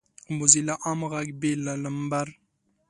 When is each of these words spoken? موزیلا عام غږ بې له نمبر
موزیلا 0.37 0.75
عام 0.83 0.99
غږ 1.11 1.27
بې 1.39 1.51
له 1.65 1.73
نمبر 1.85 2.27